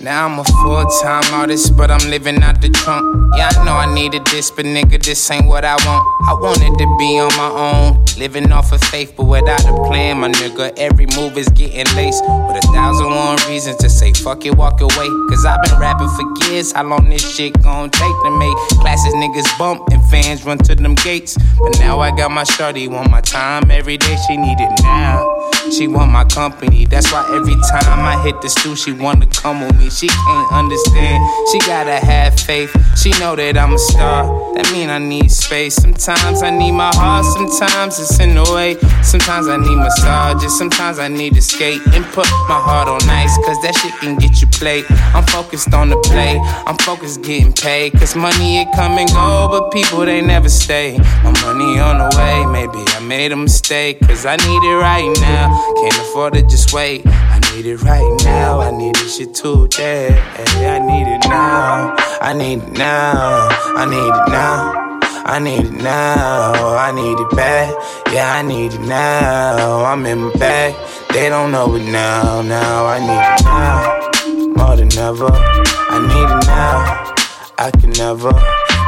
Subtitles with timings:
[0.00, 3.34] Now I'm a full time artist, but I'm living out the trunk.
[3.36, 6.06] Yeah, I know I needed this, but nigga, this ain't what I want.
[6.28, 10.20] I wanted to be on my own, living off of faith, but without a plan,
[10.20, 10.72] my nigga.
[10.78, 14.80] Every move is getting laced with a thousand one reasons to say fuck it, walk
[14.80, 15.08] away.
[15.30, 19.14] Cause I've been rapping for years, how long this shit gon' take to make classes
[19.14, 21.36] niggas bump and fans run to them gates.
[21.58, 25.57] But now I got my shorty, want my time every day, she need it now.
[25.70, 29.60] She want my company, that's why every time I hit the stool, she wanna come
[29.60, 29.90] with me.
[29.90, 31.22] She can't understand,
[31.52, 32.70] she gotta have faith.
[32.96, 35.76] She know that I'm a star, that mean I need space.
[35.76, 38.76] Sometimes I need my heart, sometimes it's in the way.
[39.02, 43.36] Sometimes I need massages, sometimes I need to skate and put my heart on ice,
[43.44, 44.84] cause that shit can get you played.
[45.14, 49.48] I'm focused on the play, I'm focused getting paid, cause money it come and go,
[49.50, 50.98] but people they never stay.
[51.22, 55.14] My money on the way, maybe I made a mistake, cause I need it right
[55.20, 55.57] now.
[55.80, 57.02] Can't afford to just wait.
[57.06, 58.60] I need it right now.
[58.60, 60.08] I need this shit today.
[60.36, 61.96] I need it now.
[62.20, 63.48] I need it now.
[63.76, 64.88] I need it now.
[65.24, 66.76] I need it now.
[66.76, 67.74] I need it bad.
[68.12, 69.84] Yeah, I need it now.
[69.84, 70.74] I'm in my bag.
[71.12, 72.42] They don't know it now.
[72.42, 74.56] Now I need it now.
[74.56, 75.30] More than ever.
[75.30, 77.14] I need it now.
[77.58, 78.30] I can never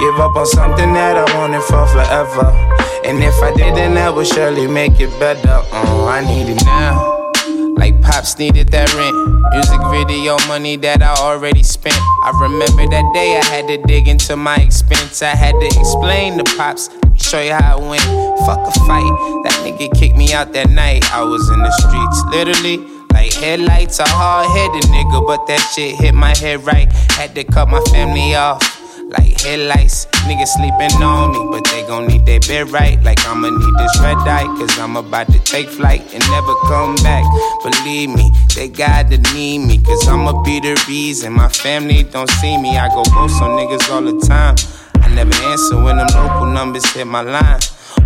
[0.00, 2.83] give up on something that I wanted for forever.
[3.04, 5.60] And if I didn't, that would surely make it better.
[5.72, 7.30] Oh, I need it now.
[7.76, 9.14] Like Pops needed that rent.
[9.52, 11.98] Music video money that I already spent.
[11.98, 15.20] I remember that day I had to dig into my expense.
[15.20, 18.02] I had to explain to Pops, show you how it went.
[18.46, 19.12] Fuck a fight.
[19.44, 21.04] That nigga kicked me out that night.
[21.12, 22.78] I was in the streets, literally.
[23.12, 26.90] Like headlights, a hard headed nigga, but that shit hit my head right.
[27.12, 28.73] Had to cut my family off
[29.08, 30.06] like headlights.
[30.26, 33.02] Niggas sleeping on me, but they gon' need their bed right.
[33.02, 36.94] Like I'ma need this red eye, cause I'm about to take flight and never come
[36.96, 37.24] back.
[37.62, 42.56] Believe me, they gotta need me, cause I'ma be the reason my family don't see
[42.58, 42.78] me.
[42.78, 44.56] I go ghost on niggas all the time.
[45.02, 47.60] I never answer when them local numbers hit my line.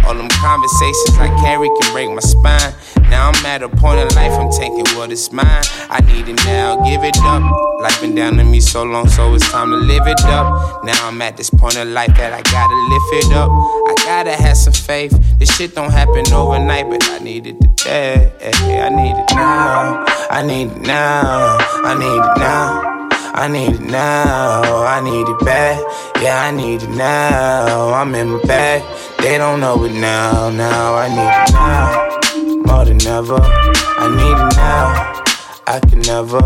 [0.09, 2.73] All them conversations I carry can break my spine.
[3.11, 5.63] Now I'm at a point in life, I'm taking what is mine.
[5.91, 7.43] I need it now, give it up.
[7.83, 10.83] Life been down to me so long, so it's time to live it up.
[10.83, 13.51] Now I'm at this point in life that I gotta lift it up.
[13.51, 15.13] I gotta have some faith.
[15.39, 18.33] This shit don't happen overnight, but I need it today.
[18.41, 20.07] I need it now.
[20.31, 21.59] I need it now.
[21.85, 22.95] I need it now.
[23.35, 25.79] I need it now, I need it back.
[26.21, 27.93] Yeah, I need it now.
[27.95, 28.83] I'm in my bag.
[29.21, 30.51] They don't know it now.
[30.51, 33.41] Now I need it now, more than ever.
[33.41, 35.25] I need it now.
[35.67, 36.41] I can never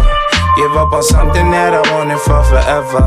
[0.57, 3.05] give up on something that I wanted for forever.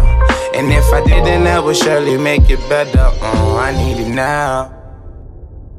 [0.56, 3.10] And if I didn't, that would surely make it better.
[3.22, 4.85] Oh, I need it now.